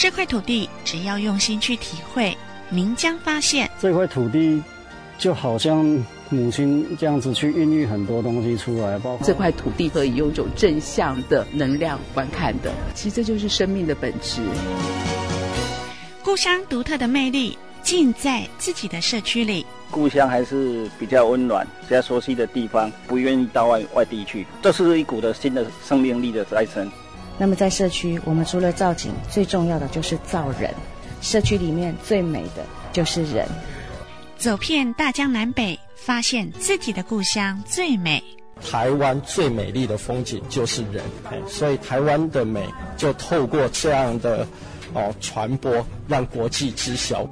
[0.00, 2.34] 这块土地只要用心去体会，
[2.70, 4.62] 您将发现这块土地
[5.18, 5.84] 就好像
[6.30, 14.40] 母亲这样子去孕育很多东西出来，包括这块土地可以用一种正向的能量观看的，其实这就是生命的本质。
[16.22, 19.66] 故乡独特的魅力，尽在自己的社区里。
[19.90, 24.46] 故乡还是比较温暖，比较熟悉的地方，不愿意到外外地去。
[24.62, 26.90] 这是一股的新的生命力的再生。
[27.40, 30.70] 那么在社区，我们除了造景，最重要的就是造人。
[31.22, 33.48] 社区里面最美的就是人。
[34.36, 38.22] 走遍大江南北，发现自己的故乡最美。
[38.60, 41.02] 台湾最美丽的风景就是人，
[41.48, 42.68] 所以台湾的美
[42.98, 44.46] 就透过这样的。
[44.92, 47.26] 哦，传播让国际知晓。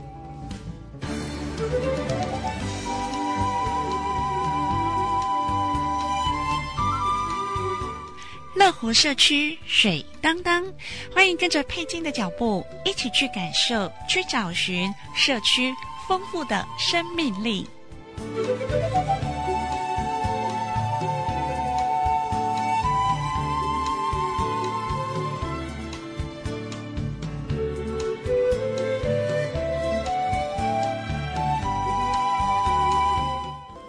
[8.59, 10.65] 乐活社区水当当，
[11.15, 15.73] 欢迎跟着佩金的脚步，一起去感受、去找寻社区
[16.09, 17.65] 丰富的生命力。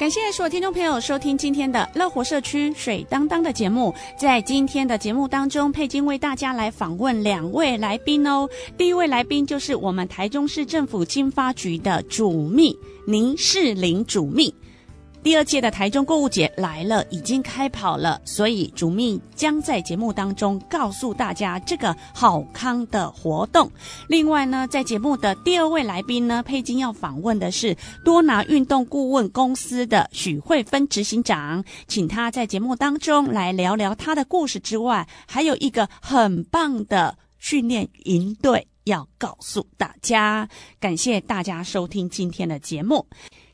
[0.09, 3.93] 感谢所有听众朋友收听今天的乐活社区水当当的节目。
[4.17, 8.49] 在今天的节目当中，佩金为大家来访问两位来宾哦。
[8.75, 14.51] 第一位来宾就是我们台中市政府经发局的主秘林士林主秘。
[15.21, 23.69] 第二届的台中购物节来了，已经开跑了，所以主秘将在节目当中告诉大家这个好康的活动。
[24.07, 40.47] 另外呢，在节目的第二位来宾呢，佩金要访问的是多拿运动顾问公司的许慧芬执行长，请他在节目当中来聊聊他的故事之外，还有一个很棒的训练营队要告诉大家。
[40.79, 43.05] 感谢大家收听今天的节目。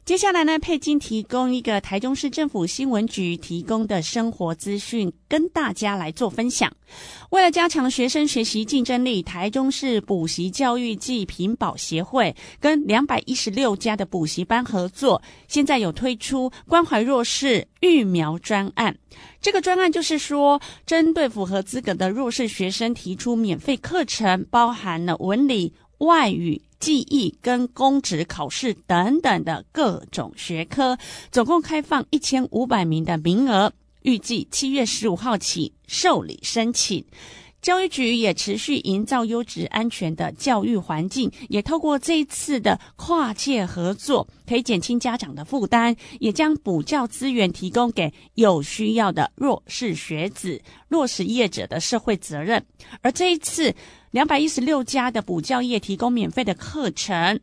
[0.05, 6.71] 接下来呢，佩金提供一个台中市政府新闻局提供的生活资讯，跟大家来做分享。
[7.31, 18.95] 为了加强学生学习竞争力，台中市补习教育暨品保协会跟两百一十六家的补习班合作，现在有推出关怀弱势育苗专案。
[19.41, 26.61] 这个专案就是说，针对符合资格的弱势学生提出免费课程，包含了文理、外语。
[26.85, 30.95] 记忆跟公职考试等等的各种学科，
[31.31, 33.73] 总共开放一千五百名的名额，
[34.03, 37.03] 预计七月十五号起受理申请。
[37.59, 52.63] 教育局也持续营造优质安全的教育环境，也透过这一次的跨界合作，可以减轻家长的负担，也将补教资源提供给有需要的弱势学子，落实业者的社会责任。
[53.01, 53.73] 而这一次，
[54.15, 57.37] 两百一十六家的补教业提供免费的课程，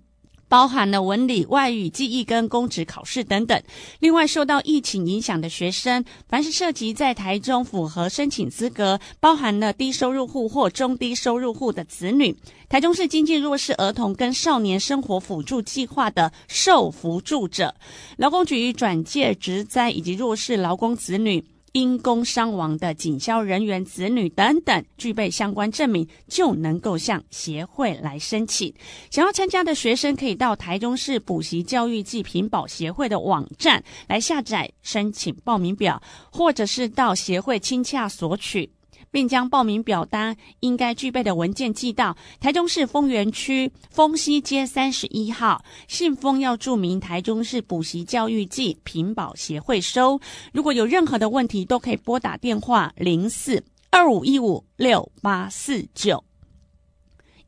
[0.48, 3.62] 包含了文理、外语、记忆跟公职考试等等。
[4.00, 12.34] 另外，受到疫情影响的学生，凡是涉及在台中符合申请资格，包含了低收入户或中低收入户的子女，
[12.70, 17.74] 台中市经济弱势儿童跟少年生活辅助计划的受扶助者，
[18.16, 21.44] 劳工局转介职灾以及弱势劳工子女。
[21.72, 28.72] 因公伤亡的警消人员子女等等，具备相关证明，就能够向协会来申请。
[29.10, 38.70] 想要参加的学生，可以到台中市补习教育暨品保协会的网站来下载申请报名表，或者是到协会亲洽索取。
[39.12, 50.18] 并将报名表单应该具备的文件寄到台中市丰原区丰西街三十一号，信封要注明台中市补习教育暨评保协会收。
[50.52, 56.24] 如果有任何的问题，都可以拨打电话零四二五一五六八四九。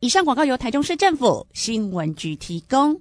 [0.01, 3.01] 以上广告由台中市政府新闻局提供。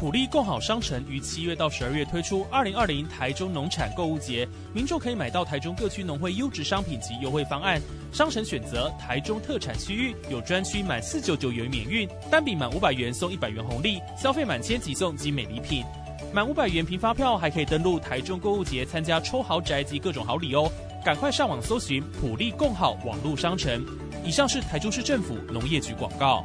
[0.00, 7.78] 普利共好商城于七月到十二月推出二零二零台中农产购物节，民众可以买到台中各区农会优质商品及优惠方案。
[8.10, 15.84] 商城选择台中特产区域，有专区满四九九元免运，单笔满五百元送一百元红利，消费满千即送精美礼品。
[16.32, 20.72] 满五百元凭发票还可以登录台中购物节参加抽豪宅及各种好礼哦！
[21.04, 23.84] 赶快上网搜寻普利共好网络商城。
[24.24, 26.42] 以上是台中市政府农业局广告。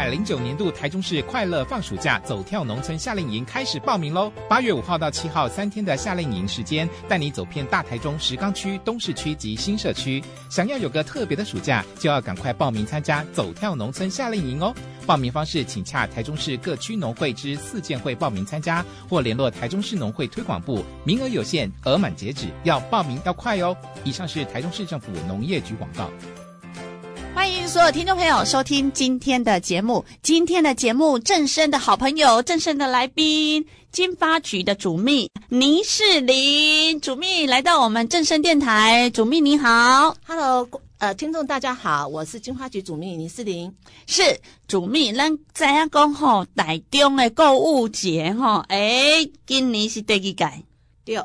[0.00, 4.32] 百零九年度台中市快乐放暑假走跳农村夏令营开始报名喽！
[4.48, 10.24] 八月五号到七号三天的夏令营时间，带你走遍大台中石冈区、东势区及新社区。
[10.48, 14.74] 想要有个特别的暑假，就要赶快报名参加走跳农村夏令营哦！
[15.06, 20.82] 报名方式，请洽台中市各区农会之四建会报名参加，或联络台中市农会推广部。
[21.04, 23.76] 名额有限，额满截止，要报名要快哦！
[24.02, 26.10] 以上是台中市政府农业局广告。
[27.34, 30.04] 欢迎所有听众朋友收听今天的节目。
[30.22, 39.08] 今天的节目，正声的好朋友，正声的来宾，金发局的主秘倪士林主秘来到我们正声电台。
[39.10, 40.68] 主秘你好，Hello，
[40.98, 43.72] 呃，听众大家好，我是金发局主秘倪士林。
[44.06, 44.22] 是
[44.66, 50.44] 主秘，咱知影讲吼，台中的购物节吼，诶，今年是第几届？
[51.04, 51.16] 对。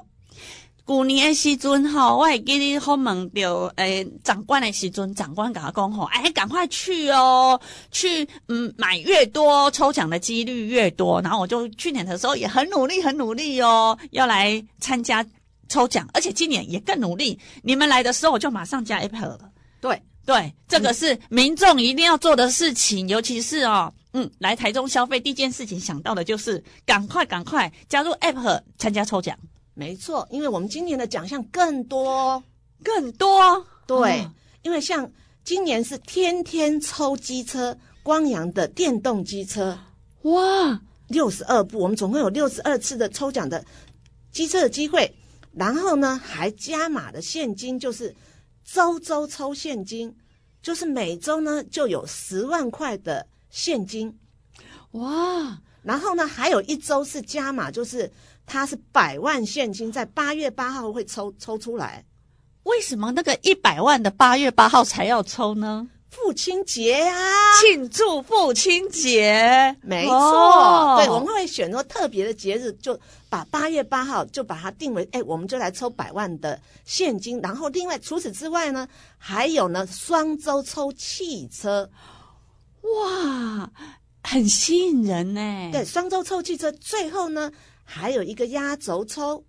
[0.87, 7.59] 旧年的时阵吼，我会记得好问到诶长官的时阵，长官甲我讲吼，哎，赶快去哦，
[7.91, 11.19] 去嗯买越多，抽奖的几率越多。
[11.21, 15.25] 然后我就去年的时候也很努力，很努力哦，要来参加
[15.67, 17.39] 抽奖，而且今年也更努力。
[17.63, 19.39] 你们来的时候，我就马上加 Apple 了。
[19.81, 29.35] 对对，这个是民众一定要做的事情，尤其是哦，嗯，来台中消费第一件事情想到的就是赶快赶快加入 App 参加抽奖。
[29.77, 32.41] 没错，因为我们今年的奖项更多，
[32.81, 33.67] 更多。
[33.85, 34.31] 对，哦、
[34.61, 35.11] 因为像
[35.43, 39.77] 今年是天天抽机车，光阳的电动机车，
[40.21, 43.63] 哇，六十二部，我们总共有六十二次的抽奖的
[44.31, 45.13] 机车的机会。
[45.51, 48.15] 然后呢，还加码的现金，就是
[48.63, 50.15] 周周抽现金，
[50.61, 54.17] 就是每周呢就有十万块的现金，
[54.91, 55.61] 哇。
[55.83, 58.09] 然后呢，还有一周是加码，就是。
[58.45, 62.05] 它是百万现金，在八月八号会抽抽出来。
[62.63, 65.87] 为什么那个一百万的八月八号才要抽呢？
[66.09, 70.15] 父亲节呀、啊，庆祝父亲节，没错。
[70.15, 72.97] 哦、对，我们会选择特别的节日，就
[73.29, 77.39] 把八月八号就把它定为，哎，我们就来抽百万的现金。
[77.41, 78.87] 然后另外除此之外呢，
[79.17, 81.89] 还有呢双周抽汽车，
[82.81, 83.69] 哇，
[84.23, 85.69] 很吸引人呢。
[85.71, 87.51] 对，双周抽汽车，最后呢。
[87.85, 89.45] 还有一个压轴抽，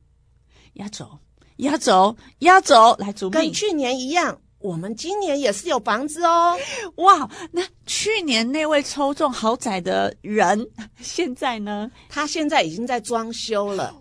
[0.75, 1.19] 压轴，
[1.57, 6.57] 压轴，压轴，来主，跟去年一样，我们今年也是有房子哦。
[6.97, 10.69] 哇，那去年那位抽中豪宅的人，
[11.01, 11.91] 现在呢？
[12.09, 13.95] 他现在已经在装修了。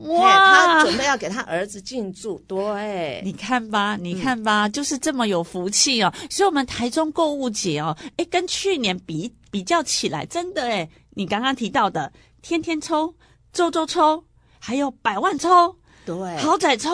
[0.00, 2.38] 哇，他准备要给他儿子进驻。
[2.46, 6.12] 对，你看吧，你看吧，嗯、就是这么有福气哦。
[6.30, 12.12] 所以，我们台中购物节哦，哎，跟去年比比较起来，真的哎，你刚刚提到的
[12.42, 13.14] 天天抽。
[13.56, 14.22] 周周抽，
[14.58, 15.74] 还有百万抽，
[16.04, 16.90] 对，豪宅抽，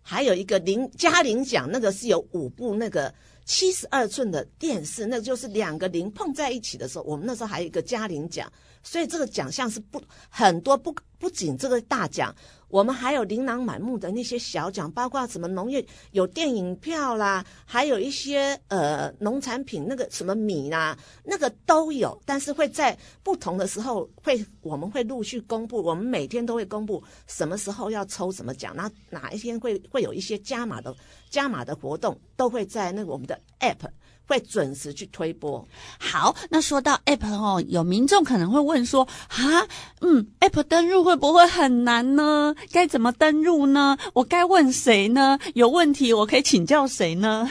[0.00, 3.14] 还有一个零嘉玲奖，那个是有五部那个
[3.44, 8.50] 七十二寸的电视，那就是两个零碰在一起的时候，我们那时候还有一个嘉玲奖，
[8.82, 12.34] 所以这个奖项是不很多，不不仅这个大奖。
[12.70, 22.16] 我们还有琳琅满目的那些小奖，包括什么农业有电影票啦，还有一些呃农产品那个什么米啦，那个都有。
[22.24, 25.82] 但是会在不同的时候会，我们会陆续公布。
[25.82, 30.94] 我们每天都会公布什么时候要抽什么奖，那哪一天会会有一些加码的
[31.28, 33.88] 加码的活动，都会在那个我们的 App。
[34.30, 35.66] 会准时去推播。
[35.98, 39.66] 好，那说到 App 哦，有民众可能会问说，啊，
[40.00, 42.54] 嗯，App 登入会不会很难呢？
[42.70, 43.98] 该怎么登入呢？
[44.12, 45.38] 我该问谁呢？
[45.54, 47.50] 有问题我可以请教谁呢？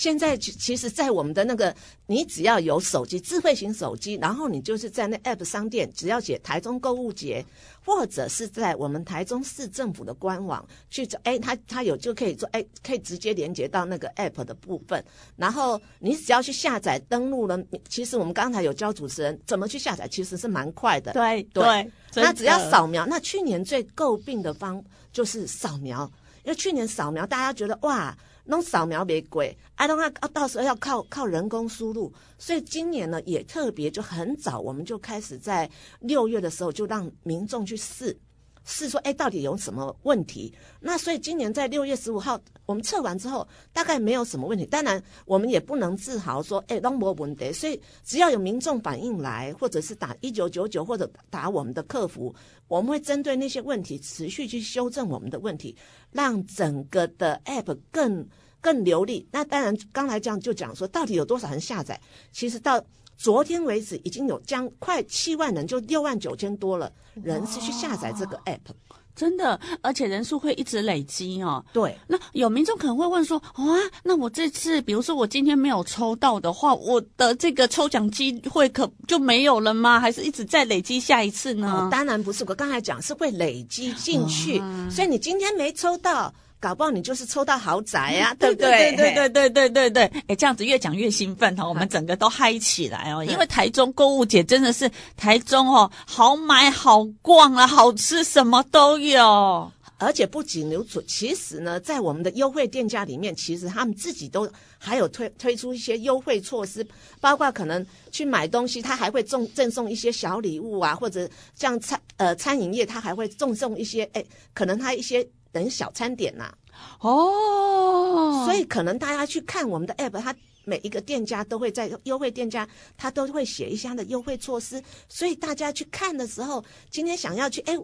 [0.00, 1.76] 现在其实，在我们的那个，
[2.06, 7.44] 你只要有手机，智慧型手机，然后你就是在那 App 商店，只要写台中购物节，
[7.84, 15.04] 或者是在我们台中市政府的官网去找，哎，他他有就可以做，哎，可以直接连接到那个 App 的部分，
[15.36, 21.12] 然后你只要去下载登录了，其实我们刚才有教主持人怎么去下载，其实是蛮快的。
[21.12, 26.10] 对对，那只要扫描，那去年最诟病的方就是扫描，
[26.42, 28.16] 因为去年扫描大家觉得哇。
[28.44, 35.70] 弄扫描没贵，哎，弄啊到时候要靠靠人工输入，所以今年呢也特别就很早，我们就开始在
[36.00, 38.18] 六月的时候就让民众去试
[38.64, 40.52] 试说，哎，到底有什么问题？
[40.80, 44.64] 那所以今年在六月十五号我们测完之后，大概没有什么问题。
[44.66, 47.52] 当然我们也不能自豪说，哎，都没问题。
[47.52, 52.34] 所以只要有民众反映来，或者是打一九九九或者打我们的客服，
[52.68, 55.74] 我们会针对那些问题持续去修正我们的问题，
[56.12, 58.26] 让整个的 App 更
[58.60, 59.26] 更流利。
[59.32, 62.00] 那当然，刚才这样就讲说，到底有多少人下载？
[62.30, 62.82] 其实到
[63.20, 66.90] 昨天为止已经有将快七万人，就六万九千多了
[67.22, 68.72] 人是去下载这个 app。
[69.14, 71.62] 真的，而且人数会一直累积哦。
[71.74, 80.00] 对，那有民众可能会问说：哇，那我这次，比如说我今天没有抽到的话，我的这个抽奖机会可就没有了吗？
[80.00, 81.70] 还是一直在累积下一次呢？
[81.70, 86.32] 哦，当然不是，我刚才讲是会累积进去，哦，所以你今天没抽到。
[86.60, 88.94] 搞不好你就是抽到豪宅呀、啊， 对不对？
[88.94, 93.24] 对对对对对对对，哎，这样子越讲越兴奋哈，我们整个都嗨起来哦。
[93.24, 99.72] 因为台中购物节真的是台中哦，好买好逛啊，好吃什么都有。
[99.96, 106.86] 而且不仅留存，其实呢，在我们的优惠店家里面，其实他们自己都还有推推出一些优惠措施，
[107.20, 114.24] 包括可能去买东西，他还会赠赠送一些小礼物啊，或者像餐呃餐饮业，他还会赠送一些哎，
[114.54, 115.26] 可能他一些。
[115.52, 116.54] 等小餐点呐、啊，
[117.00, 127.76] 哦，所以可能大家去看我们的 app，它每一个店家都会在优惠店家，他都会写一下的优惠措施，所以大家去看的时候，今天想要去，哎，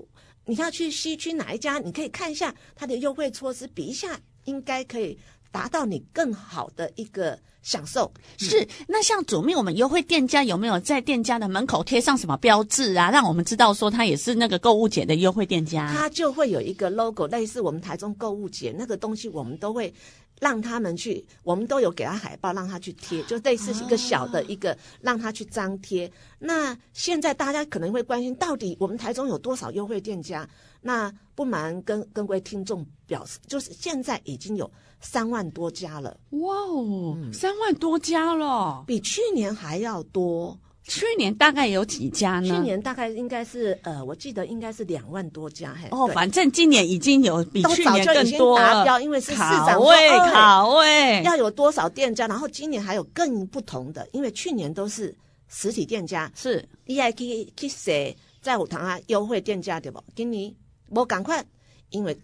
[0.45, 1.79] 你要去西区哪一家？
[1.79, 5.19] 你可以看一下它的优惠措施，比一下，应该可以
[5.51, 7.39] 达到你更好的一个。
[7.67, 8.09] 享受。
[8.39, 15.93] 是，那像左面，我们优惠店家有没有在店家的门口贴上什么标志啊，让我们知道说它也是那个购物节的优惠店家？
[15.93, 19.93] 它就会有一个 logo，类似我们台中购物节那个东西，我们都会
[20.41, 26.11] 让他们去，我们都有给他海报，让他去贴，就类似一个小的一个，啊、让他去张贴。
[26.39, 30.49] 那现在大家可能会关心，到底我们台中有多少优惠店家？
[30.81, 34.71] 那不瞒跟各位听众表示，就是现在已经有。
[34.99, 40.59] 三万多家了，哇哦，三万多家了，比去年还要多。
[40.89, 42.49] 去年大概有几家呢？
[42.49, 45.75] 去年大概应该是呃，我记得应该是两万多家。
[45.75, 55.13] 嘿，哦，反正今年已经有比去年更多达标，因为是市长考位考位要有多少店家，然后今年还有更不同的，因为去年都是
[55.49, 60.03] 实体店家，是你还可以去写在五堂啊优惠店家对不？
[60.15, 60.57] 给你
[60.91, 61.45] 我赶快，
[61.91, 62.17] 因为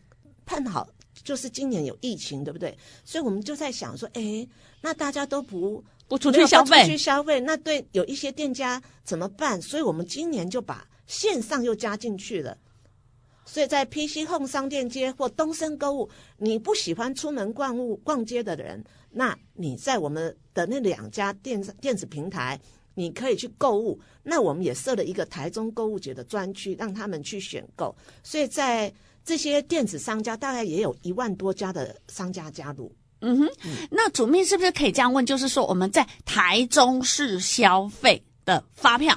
[0.47, 0.89] 碰好。
[1.25, 2.77] 就是今年有疫情，对不对？
[3.05, 4.45] 所以我们就在想说，哎，
[4.81, 9.61] 那大家都不不出去消费，出去消费，那对有一些店家怎么办？
[9.63, 12.55] 所以我们今年就把线上又加进去了。
[13.47, 22.61] 所以在 PC Home 商店街或东森购物，你不喜欢出门逛物逛街的人，那你在我们的那两家电电子平台，
[22.95, 23.99] 你可以去购物。
[24.23, 27.97] 那我们也设了一个台中购物节的专区，让他们去选购。
[28.23, 28.93] 所以在
[29.25, 32.95] 这些电子商家大概也有一万多家的商家加入。
[33.23, 33.51] 嗯哼，
[33.91, 35.25] 那主秘是不是可以这样问？
[35.25, 39.17] 就是说我们在台中市消费的发票，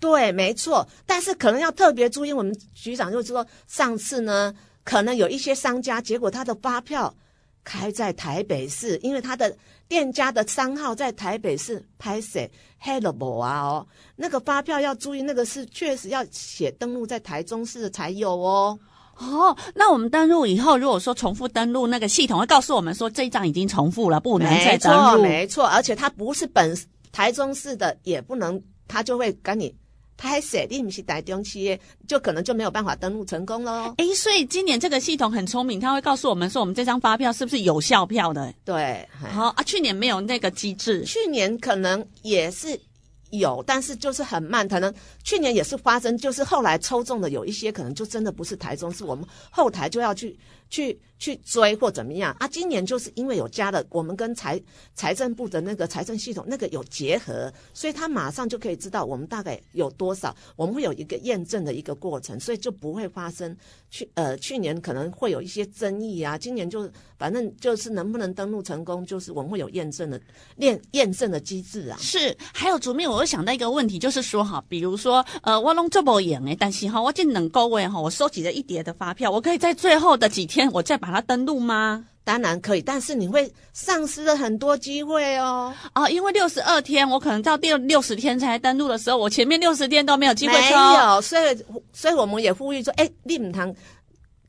[0.00, 0.88] 对，没错。
[1.06, 7.14] 但是可能要特别注意，我们局长就是说，上次呢，可能有一些商家，结果他的发票
[7.62, 9.54] 开在台北市，因为他的
[9.86, 18.78] 店家的商号在台北市拍摄 Hello 啊哦，那个发票要注意，那个是确实要写登录在台中市的才有哦。
[19.18, 25.22] 哦，那我们登录以后，如果说重复登录，那个系统会告诉我们说，这一张已经重复了，不能再登录。
[25.22, 26.76] 没错，没错，而且它不是本
[27.12, 29.72] 台中市的，也不能，它就会跟你，
[30.16, 31.78] 他还写你不是台中企业，
[32.08, 33.94] 就可能就没有办法登录成功喽。
[33.98, 38.52] 诶，所以今年这个系统很聪明，他会告诉我们说，我们这张发票是不是有效票的？
[38.64, 42.80] 对，好啊，去年没有那个机制，去年可能也是。
[43.32, 44.92] 有，但是就是很慢，可能
[45.24, 50.38] 去年也是发生，就是后来抽中的有一些，可能就真的不是台中，是我们后台就要去
[50.72, 52.48] 去去追或怎么样啊。
[52.48, 54.60] 今年就是因为有加了，我们跟财
[54.94, 63.56] 财政部的那个财政系统那个有结合，所以他马上就可以知道我们大概有多少，我们会有一个验证的一个过程，所以就不会发生
[63.90, 70.20] 去呃去年可能会有一些争议啊，今年就反正就是能不能登录成功，就是我们会有验证的
[70.56, 71.98] 验验证的机制啊。
[72.00, 73.22] 是，还有主秘我。
[73.22, 82.04] 又想到一个问题，就是说哈，比如说，呃，我弄这不赢诶，但是哈，我这能够位哈，我收集了一叠的发票，我可以在最后的几天，我再把它登录吗？
[82.24, 85.74] 当然可以，但是你会丧失了很多机会哦。
[85.92, 90.76] 哦，因为六十二天，我可能到第六十天才登录的时候，我前面六十天都没有机会抽。
[90.76, 93.74] 没有，所以，所以我们也呼吁说，哎，立母堂。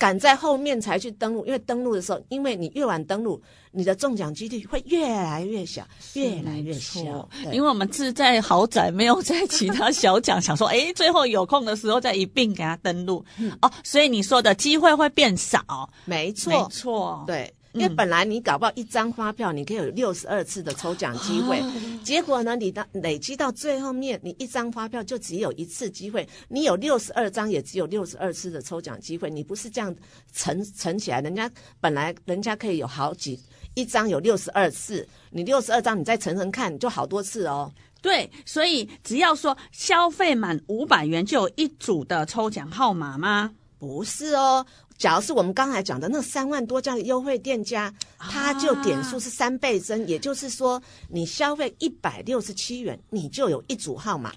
[0.04, 3.42] 赶在后面才去登录，因为登录的时候，因为你越晚登录，
[3.72, 5.82] 你的中奖几率会越来越小，
[6.16, 7.30] 越来越小。
[7.54, 13.24] 因为我们是在豪宅，没有在其他小奖，想说，哎，最后有空的时候再一并给他登录。
[13.40, 17.54] 嗯、哦，所以你说的机会会变少，没错，没错，对。
[17.74, 29.94] 因为本来你搞不好一张发票，你可以有六十二次的抽奖机会，哦，结果呢，你的累积到最后面，你一张发票就只有一次机会，你有六十二张，也只有六十二次的抽奖机会，你不是这样
[30.34, 31.50] 乘乘起来，人家
[31.82, 33.40] 本来人家可以有好几，
[33.74, 37.72] 一张有六十二次，你六十二张，你再乘乘看，就好多次哦。
[38.02, 43.52] 对，所以只要说消费满五百元就有一组的抽奖号码吗？
[43.80, 44.66] 不是哦，
[45.04, 54.32] 假如是我们刚才讲的那三万多家的优惠店家，它就点数是三倍增，啊、也就是说你消费一百六十七元，你就有一组号码。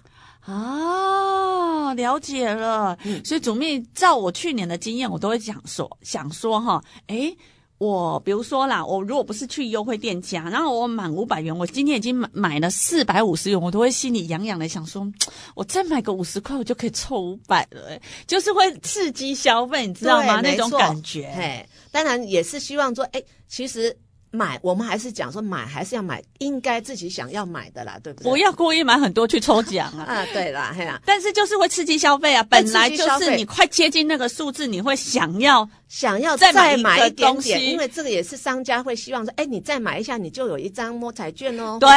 [0.45, 2.99] 哦，了解了。
[3.05, 7.39] 嗯、所以主秘照我去年的经验，我都会讲说，想说哈，诶
[7.79, 15.07] 我比如说啦，我如果不是去优惠店家，然后我满五百元，我今天已经买买了四百五十元，我都会心里痒痒的，想说，
[15.55, 20.41] 我再买个五十块，我就可以凑五百了，哎，就是会刺激消费，你知道吗？
[20.41, 21.31] 那种感觉。
[21.37, 23.97] 嘿，当然也是希望说，哎，其实。
[24.37, 28.31] 买，我们还是讲说买，还是要买应该自己想要买的啦，对不对？
[28.31, 30.05] 不要故意买很多去抽奖啊！
[30.07, 32.43] 啊，对啦，嘿啦，但是就是会刺激消费啊！
[32.51, 41.79] 本来就是你快接近那个数字，你会想要想要再买一点点，因为这个也是商家会希望说，哎，你再买一下，你就有一张摸彩券哦。
[41.81, 41.89] 对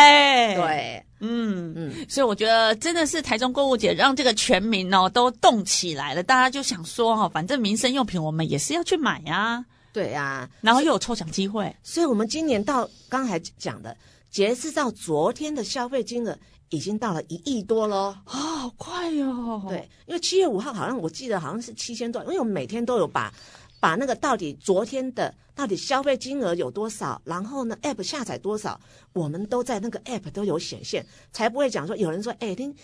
[0.55, 9.65] 对，嗯嗯，所以我觉得真的是台中购物节让这个全民哦都动起来了，大家就想说哈，反正民生用品我们也是要去买啊。
[9.91, 13.95] 对啊，然后又有抽奖机会，所以我们今年到刚才讲的，
[14.29, 16.37] 截至到昨天的消费金额
[16.69, 19.65] 已经到了一亿多喽，啊、哦，好快哟、哦！
[19.67, 23.33] 对，因为七月五号好像我记得好像是七千多，因为我们每天都有把
[23.79, 28.79] 把那个到底昨天的到底消费金额有多少，然后呢 App 下载多少，
[29.13, 32.75] 我们都在那个 App 都有显现，才不会讲说有人说哎听。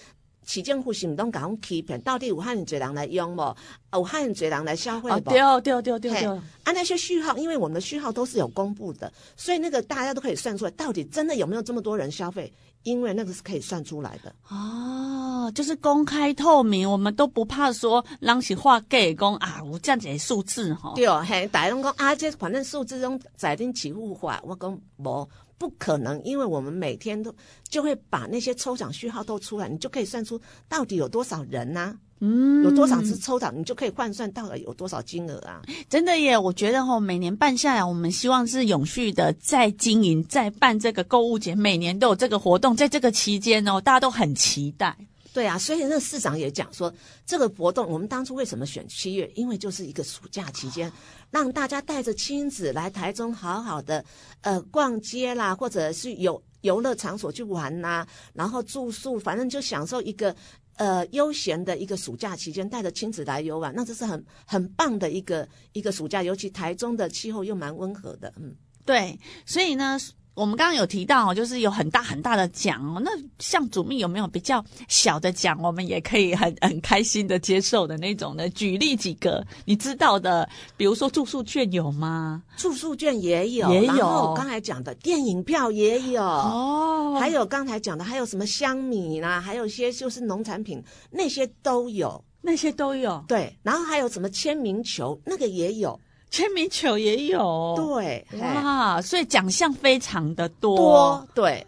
[0.46, 2.00] 市政府是不是讲欺骗？
[2.02, 3.56] 到底有汉人侪人来用无？
[3.94, 5.14] 有汉人侪人来消费无？
[5.14, 6.42] 哦，对哦，对哦，对哦，对哦。
[6.64, 12.54] 啊，那些序号，因为我们的序号都是有公布的，所以那个大家都可以算出来，到底真的有没有这么多人消费？
[12.84, 14.32] 因为那个是可以算出来的。
[14.50, 20.94] 哦，就是公开透明，我们都不怕说人是话给讲啊，有这样子的数字哈。
[20.96, 25.28] 对哦，嘿，大家拢讲啊，这反正数字中在定起雾化，我讲无。
[25.66, 27.34] 不可能，因为我们每天都
[27.68, 35.64] 就会把那些抽奖序号都出来，你就可以算出到底有多少人呐、啊，嗯，有多少次抽奖，你就可以换算到底有多少金额啊。
[35.90, 44.96] 真的耶，我觉得哈，每年办下来，我们希望是永续的，在经营，在办这个购物节，每年都有这个活动，在这个期间哦，大家都很期待。
[45.36, 46.94] 对啊，所以那市长也讲说，
[47.26, 49.30] 这个活动我们当初为什么选七月？
[49.36, 50.90] 因为就是一个暑假期间，
[51.30, 54.06] 让大家带着亲子来台中，好好的
[54.40, 60.34] 呃逛街啦，或者是游游乐场所去玩呐、然后住宿，反正就享受一个
[60.78, 70.00] 呃悠闲的一个暑假期间，带着亲子来游玩，那这是很很棒的一个一个暑假，尤其台中的气候又蛮温和的，嗯，对，所以呢。
[70.36, 73.02] 我们刚刚有提到，就是有很大很大的奖哦。
[73.04, 78.50] 那像主秘有没有比较小的奖，我们也可以很很开心的接受的那种呢？
[78.50, 82.44] 举例几个你知道的，比如说住宿券有吗？
[82.58, 83.96] 住宿券也有，也有。
[83.96, 93.24] 然后刚才讲的电影票也有哦，还有刚才讲的还有什么香米啦，还有一些就是农产品那些都有，那些都有。
[93.26, 95.98] 对，然后还有什么签名球，那个也有。
[96.30, 101.66] 签名球也有，对，哇，所以奖项非常的多，多，对，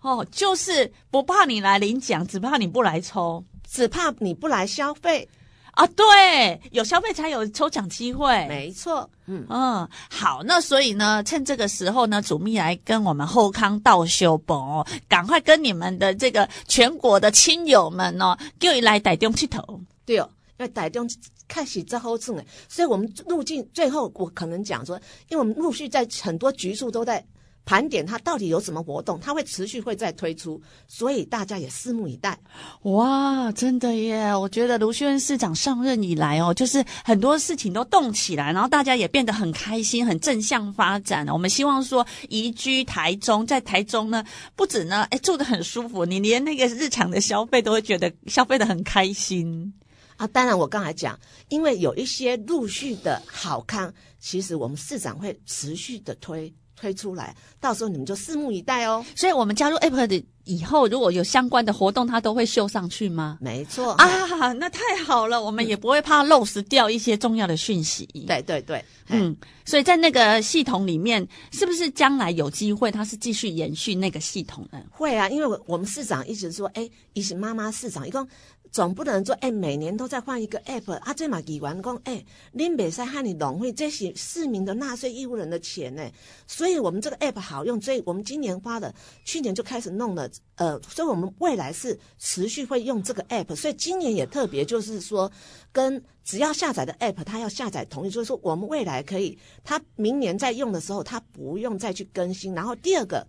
[0.00, 5.28] 哦，就是不怕你来领奖，只怕你不来抽，只怕你不来消费。
[5.72, 9.46] 啊，对，有消费才有抽奖机会，没错，嗯。
[9.48, 20.28] 嗯，好，那所以呢，趁这个时候呢，主秘来跟我们后康道修本哦，赶快跟你们的这个全国的亲友们哦，叫你来台中去投，对哦，
[20.60, 21.08] 因为台中。
[21.48, 22.36] 开始之后，正
[22.68, 24.94] 所以我们路径最后，我可能讲说，
[25.28, 27.26] 因为我们陆续在很多局处都在
[27.64, 32.38] 盘点它到底有什么活动，它会持续会再推出，所以大家也拭目以待。
[32.82, 34.32] 哇，真的耶！
[34.32, 41.26] 我觉得卢秀燕市长上任以来哦，就是很多事情都动起来，然后大家也变得很开心、很正向发展。
[41.30, 49.74] 我们希望说，移居台中，在台中呢，不止呢，哎，住得很舒服，你连那个日常的消费都会觉得消费得很开心。
[50.20, 59.02] 啊，当然，我刚才讲，因为有一些陆续的好康，其实我们市长会持续的推推出来，到时候你们就拭目以待哦。
[59.16, 63.38] 所以，我们加入 Apple 的以后，如果有相关的活动，它都会秀上去吗？
[63.40, 68.04] 没错啊，那太好了，我们也不会怕漏失掉一些重要的讯息。
[68.26, 74.82] 对对对，嗯，所以在那个系统里面，是不是将来有机会，它是继续延续那个系统呢？
[74.90, 78.28] 会啊，因为我我们市长一直说，哎，一是妈妈市长一共。
[78.70, 86.08] 总不能说，哎，每年都在换一个 app 啊，这嘛议员讲，哎，恁袂使喊你浪费，这些市民的纳税义务人的钱呢。
[86.46, 93.56] 所以，我们这个 app 好用，所以我们今年花的，去年就开始弄了，呃，所以我们未来是持续会用这个 app。
[93.56, 95.30] 所以今年也特别，就是说，
[95.72, 102.54] 跟只要下载的 app，它要下载同意，就是说，我们未来可以，它明年在用的时候，它不用再去更新。
[102.54, 103.26] 然后第二个。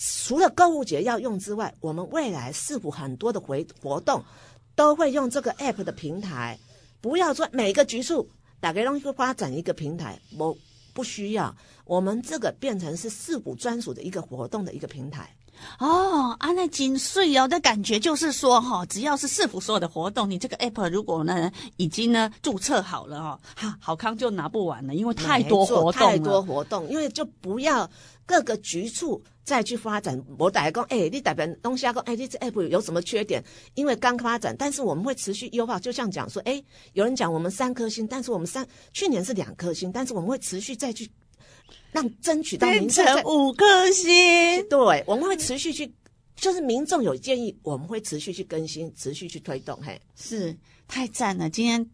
[0.00, 4.22] 除了购物节要用之外，我们未来是否很多的活活动
[4.78, 6.56] 都会用这个 app 的平台？
[7.00, 10.56] 不要说每个局处打开东西发展一个平台，我
[10.94, 11.52] 不需要。
[11.84, 15.34] 我们这个变成是四股专属的一个活动的一个平台。
[15.78, 27.88] 哦，啊，那金穗哦的感觉就是说哈，只要是市府所有的活动，你这个 app 如果呢已经呢注册好了哦，哈，好康就拿不完了，因为太多活动太多活动，因为就不要
[28.26, 30.20] 各个局处再去发展。
[30.38, 33.42] 我打讲，哎，你代表东西讲，哎，你这 app 有什么缺点？
[33.74, 35.78] 因为刚发展，但是我们会持续优化。
[35.78, 36.62] 就像讲说，哎，
[36.94, 41.10] 有人讲我们三颗星，但是我们三去年是两颗星，但是我们会持续再去。
[41.92, 44.12] 让争取到民众五颗星，
[44.68, 45.90] 对，我们会持续去，
[46.36, 49.78] 就是民众有建议，我们会持续去更新，持续去推动。
[49.82, 51.48] 嘿，是太赞了！
[51.48, 51.84] 今天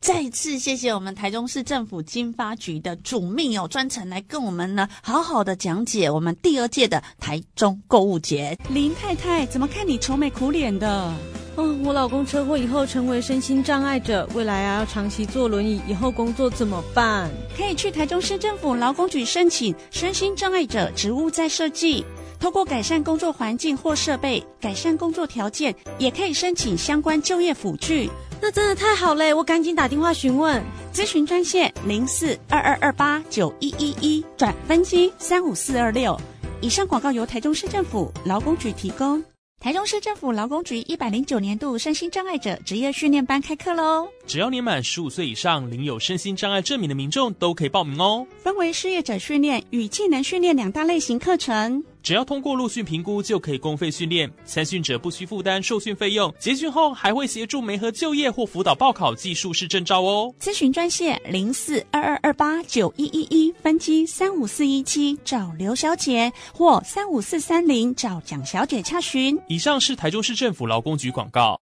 [0.00, 8.58] 再次谢谢我们台中市政府经发局的主秘哦，专程来跟我们呢好好的讲解我们第二届的台中购物节。
[8.68, 11.14] 林太太，怎么看你愁眉苦脸的？
[11.56, 17.30] 哦，我老公车祸以后成为身心障碍者，未来啊要长期坐轮椅，以后工作怎么办？
[17.56, 22.04] 可以去台中市政府劳工局申请身心障碍者职务再设计，
[22.40, 28.10] 透过改善工作环境或设备，改善工作条件，也可以申请相关就业辅具。
[28.40, 29.32] 那真的太好嘞！
[29.32, 30.60] 我赶紧打电话询问，
[30.92, 36.20] 咨询专线零四二二二八九一一一转分机三五四二六。
[36.60, 39.22] 以上广告由台中市政府劳工局提供。
[39.64, 44.06] 台中市政府劳工局一百零九年度身心障碍者职业训练班开课喽！
[44.26, 48.26] 只要年满十五岁以上，领有身心障碍证明的民众都可以报名哦。
[48.38, 51.82] 分为失业者训练与技能训练两大类型课程。
[52.02, 54.30] 只要通过陆训评估，就可以公费训练。
[54.44, 60.34] 参训者不需负担受训费用，结训后还会协助媒合就业或辅导报考技术士证照哦。
[60.38, 69.38] 咨询专线零四二二二八九一一一分机三五四一七找刘小姐，或三五四三零找蒋小姐洽询。
[69.48, 71.58] 以上是台中市政府劳工局广告。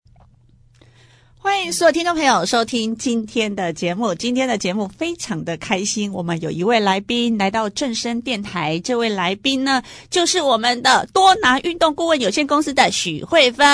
[1.45, 4.15] 欢迎所有听众朋友收听今天的节目。
[4.15, 8.79] 今天的节目非常的开心，我们有一位来宾来到正声电台。
[8.85, 13.67] 这位来宾呢，就是我们的多拿运动顾问有限公司的许慧芬。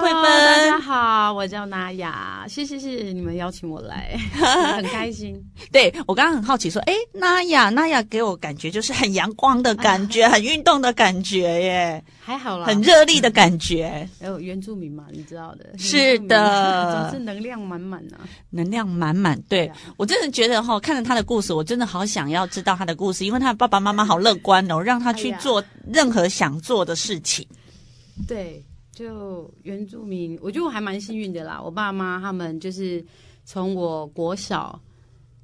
[0.00, 2.44] 慧芬，大家好，我叫娜雅。
[2.48, 4.18] 谢谢谢谢你们邀请我来，
[4.74, 5.40] 很开心。
[5.70, 12.04] 对，我刚刚很好奇说，哎，娜雅，娜雅给我感觉就是很阳光的感觉， 很运动的感觉耶。
[12.24, 14.08] 还好啦，很热力的感觉。
[14.22, 15.76] 有原住民嘛，你知道的。
[15.76, 19.36] 是的，总是能量满满啊，能量满满。
[19.48, 27.44] 对，对我真的觉得哈，看着他的故事，我真的好想要知道他的故事，因为他的爸爸妈妈好乐观哦，让他去做任何想做的事情。
[27.50, 31.60] 哎、对，就原住民，我觉得我还蛮幸运的啦。
[31.60, 33.04] 我爸妈他们就是
[33.44, 34.80] 从我国小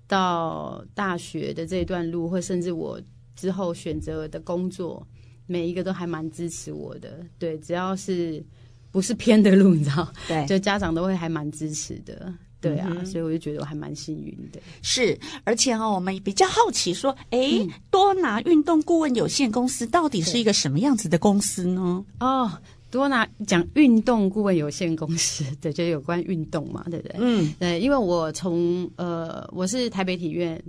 [0.07, 3.01] 到大学的这一段路，或甚至我
[3.35, 5.05] 之后选择的工作。
[5.48, 8.44] 每一个都还蛮支持我的，对，只要是
[8.92, 12.30] 不是偏的路，你知道，对，就家长都会还蛮支持的，
[12.61, 14.61] 对啊，嗯、所以我就觉得我还蛮幸运的。
[14.82, 22.04] 是，而且哈、哦，我们比较好奇说，哎、嗯，多拿运动顾问有限公司到底是一个什么样子的公司呢？
[22.20, 22.50] 哦，
[22.90, 27.16] 多拿讲运动顾问有限公司， 对，就有关运动嘛，对不对？
[27.18, 30.62] 嗯，对，因为我从呃，我是台北体院，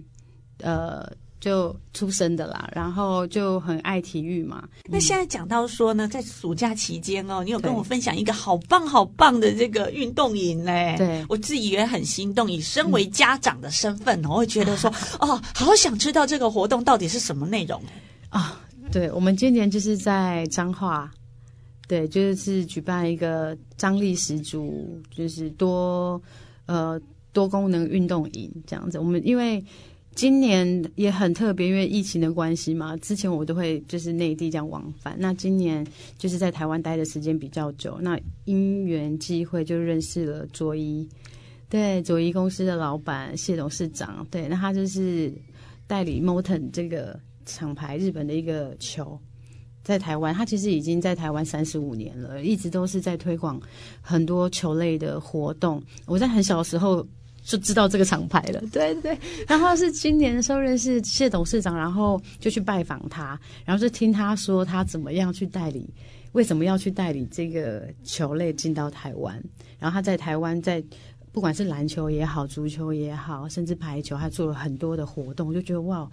[0.61, 1.05] 呃。
[1.39, 4.67] 就出生的啦，然后就很爱体育嘛。
[4.85, 10.95] 那现在讲到说呢，在暑假期间哦，你有跟我分享一个好棒好棒的这个运动营嘞。
[10.97, 12.51] 对，我自己也很心动。
[12.51, 17.81] 以身为家长的身份，我会觉得说， 哦，好想知道这个活动到底是什么内容
[18.29, 18.61] 啊。
[18.91, 21.09] 对，我们今年就是在彰化，
[21.87, 26.21] 对，就是举办一个张力十足，就是多
[26.65, 26.99] 呃
[27.31, 28.99] 多功能运动营这样子。
[28.99, 29.63] 我们因为。
[30.19, 32.93] 今年也很特别，因为疫情的关系嘛。
[32.97, 37.97] 之前我都会就是内地这样往返，那今年就是在台湾待的时间比较久。
[38.01, 41.07] 那因缘际会就认识了佐伊，
[41.69, 45.33] 对，佐伊公司的老板谢董事长，对，那他就是
[45.87, 49.17] 代理 Moton 这个厂牌，日本的一个球，
[49.85, 53.57] 在台湾，他其实已经在台湾三十五年了，一直都是在推广
[54.01, 55.81] 很多球类的活动。
[56.05, 57.07] 我在很小的时候。
[57.49, 59.17] 就知道这个厂牌了，对对。
[59.47, 65.91] 然后是今年的时候认识谢董事长，然后就去拜访他，然后就听他说他怎么样去代理，
[66.33, 69.43] 为什么要去代理这个球类进到台湾。
[69.79, 70.83] 然后他在台湾，在
[71.31, 76.07] 不管是篮球也好，足球也好，甚至排球，他做了很多的活动，我就觉得哇，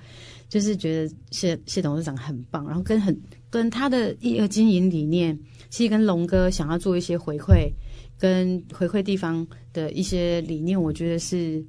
[0.48, 2.66] 就是觉得谢谢董事长很棒。
[2.66, 3.14] 然后跟很
[3.50, 7.70] 跟他的一个经营理念，其实跟龙哥想要做一些回馈。
[8.18, 11.64] 跟回馈地方的一些理念，我觉得是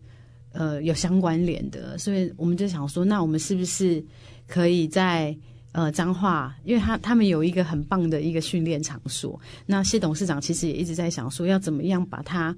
[0.53, 4.03] 呃有相关联的，所以我们就想说，那我们是不是
[4.47, 5.35] 可以在
[5.73, 9.39] 呃彰化，因为他他们有一个很棒的一个训练场所。
[9.65, 12.55] 那谢董事长其实也一直在想说，要怎么样把他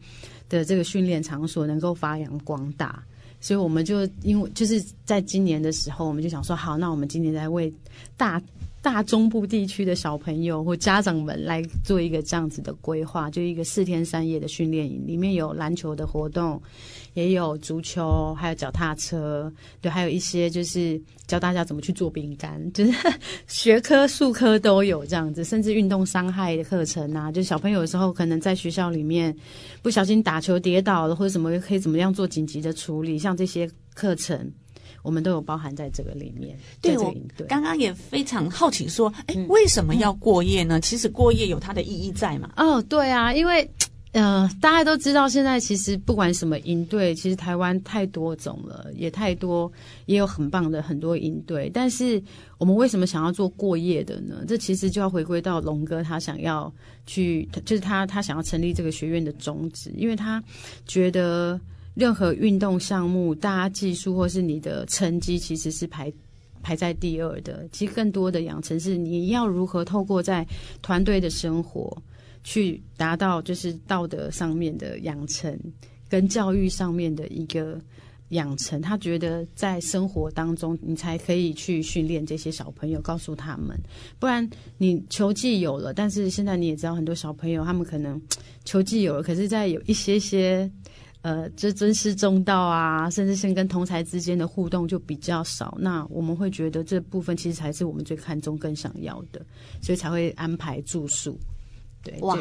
[0.48, 3.04] 的这个训练场所能够发扬光大。
[3.42, 7.74] 所以我们就因为就是在今年的时候，我们就想说，好，那我们今年来为
[8.16, 8.42] 大。
[8.82, 16.62] 大中部地区的小朋友或家长们来做一个这样子的规划，就一个四天三夜的训练营，里面有篮球的活动，
[17.14, 22.94] 也有足球，还有脚踏车，对，还有一些就是教大家怎么去做饼干， 就是
[23.48, 29.36] 学科、术科都有这样子，甚至运动伤害的课程啊，就小朋友有时候可能在学校里面
[29.82, 34.50] 不小心打球跌倒了，或者什么可以怎么样做紧急的处理，像这些课程。
[35.02, 36.58] 我们都有包含在这个里面。
[36.82, 37.14] 对，我
[37.48, 40.80] 刚刚也非常好奇，说，哎，为什么要过夜呢？
[40.80, 42.52] 其实过夜有它的意义在嘛。
[42.58, 43.70] 哦，对啊，因为，
[44.12, 49.72] 呃，大家都知道，现在其实不管什么营队，其实台湾太多种了，也太多，
[50.06, 51.72] 也有很棒的很多营队。
[51.74, 52.22] 但是，
[52.58, 54.44] 我们为什么想要做过夜的呢？
[54.48, 56.72] 这其实就要回归到龙哥他想要
[57.06, 60.44] 去，就是他他想要成立这个学院的宗旨，因为他
[60.86, 61.60] 觉得。
[62.00, 66.10] 任何运动项目，大家技术或是你的成绩，其实是排
[66.64, 67.68] 排在第二的。
[67.74, 70.48] 其实更多的养成是你要如何透过在
[70.82, 72.02] 团队的生活，
[72.42, 75.60] 去达到就是道德上面的养成，
[76.08, 77.78] 跟教育上面的一个
[78.30, 78.80] 养成。
[78.82, 83.78] 他觉得在生活当中，你才可以去训练这些小朋友，告诉他们，
[84.20, 88.22] 不然你球技有了，但是现在你也知道，很多小朋友他们可能
[88.64, 90.72] 球技有了，可是在有一些些。
[91.22, 95.78] 呃，这尊师重道啊，甚至是跟同才之间的互动就比较少。
[95.80, 99.46] 那我们会觉得这部分其实才是我们最看重、更想要的，
[99.82, 101.38] 所以才会安排住宿。
[102.02, 102.38] 对，哇，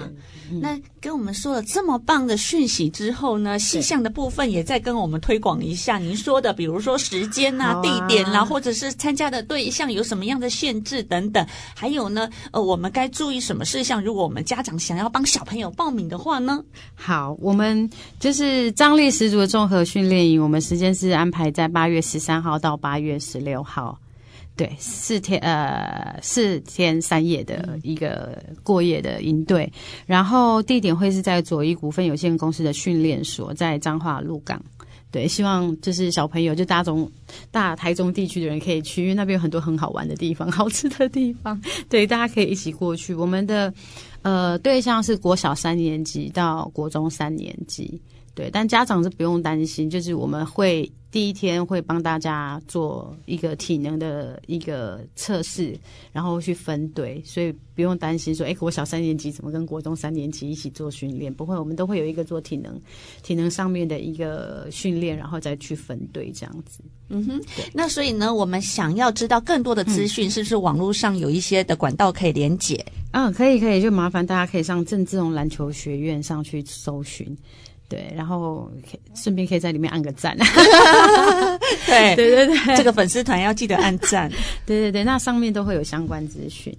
[0.51, 5.99] 嗯、那跟我们说了这么棒的讯息之后呢，细项的部分也再跟我们推广一下。
[5.99, 11.45] 您说的，比如说时间啊、啊地点啦、啊，或者是参加的对象有什么样的限制等等，
[11.75, 14.03] 还有呢，呃，我们该注意什么事项？
[14.03, 16.63] 如果我们家长想要帮小朋友报名的话呢？
[16.95, 17.91] 好，我们
[18.21, 23.99] 就是张力十足的综合训练营，我们时间是安排在八月十三号到八月十六号。
[24.59, 29.73] 对，四天呃四天三夜的一个过夜的营队，
[30.05, 34.61] 然后地点会是在左一股份有限公司的训练所，在彰化鹿港。
[35.13, 37.09] 对，希望就是小朋友就大中
[37.53, 41.59] 大台中地区的人可以去，因为那边有很多很好玩的地方、好吃的地方。
[41.89, 43.15] 对，大家可以一起过去。
[43.15, 43.73] 我们的
[44.23, 48.03] 呃对象是国小三年级到国中三年级。
[48.35, 55.75] 对，但家长是不用担心，就是我们会第一天会帮大家做一个体能的一个测试，
[56.13, 61.33] 然后去分队，所以不用担心说，哎，国小三年级怎么跟国中三年级一起做训练？
[61.33, 62.79] 不会，我们都会有一个做体能、
[63.23, 66.81] 体能上面的一个训练，然后再去分队这样子。
[67.09, 67.43] 嗯哼，
[67.73, 72.85] 那所以呢，我们想要知道更多的资讯，嗯、是不是网络上有一些的管道可以连结？
[73.13, 77.35] 嗯，可以，可以，就麻烦大家可以上郑志龙篮球学院上去搜寻。
[77.89, 78.71] 对，然后
[79.15, 80.37] 顺便可以在里面按个赞。
[81.87, 84.31] 对 对对对，这个粉丝团要记得按赞。
[84.67, 86.77] 对对对，那上面都会有相关资讯。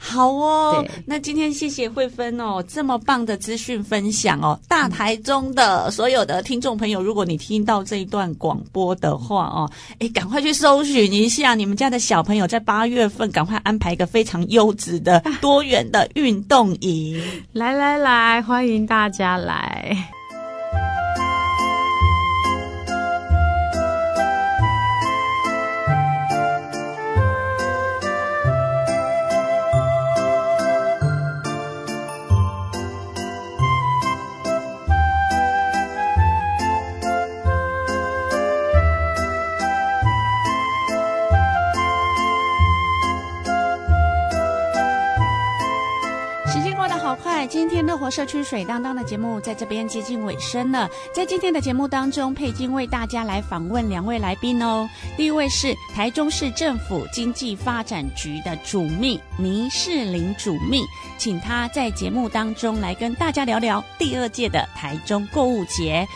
[0.00, 4.58] 好哦，那今天谢谢慧芬哦，这么棒的资讯分享哦。
[4.68, 9.68] 大台中的所有的听众朋友，如果你听到这一段广播的话哦，
[9.98, 17.20] 哎，赶快去搜寻一下你们家的小朋友，在八月份赶快安排一个非常优质的多元的运动营。
[17.52, 19.96] 来来来，欢迎大家来。
[47.48, 50.86] 今天乐活社区水当当的节目在这边接近尾声了。
[51.14, 54.86] 在今天的节目当中，佩金为大家来访问两位来宾哦。
[55.16, 60.82] 第一位是台中市政府经济发展局的主秘倪世玲主秘，
[61.16, 66.06] 请他在节目当中来跟大家聊聊第二届的台中购物节。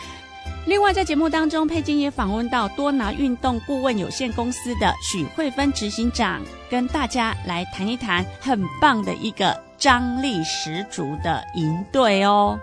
[0.67, 9.59] 另外，在节目当中，佩金也访问到多拿运动顾问有限公司的许慧芬执行长，跟大家来谈一谈很棒的一个。
[9.83, 12.57] 张力十足的营队哦！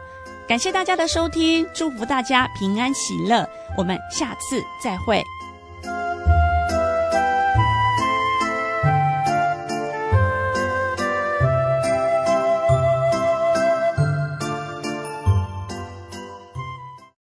[0.48, 5.22] 感谢大家的收听，祝福大家平安喜乐，我们下次再会。